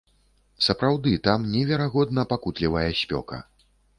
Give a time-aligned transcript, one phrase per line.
[0.67, 3.43] Сапраўды, там неверагодна пакутлівая спёка.